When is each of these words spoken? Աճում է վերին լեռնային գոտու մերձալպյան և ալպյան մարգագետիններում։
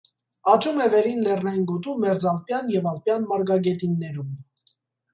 Աճում 0.53 0.79
է 0.85 0.87
վերին 0.93 1.21
լեռնային 1.27 1.69
գոտու 1.73 1.95
մերձալպյան 2.05 2.75
և 2.79 2.91
ալպյան 2.95 3.31
մարգագետիններում։ 3.33 4.37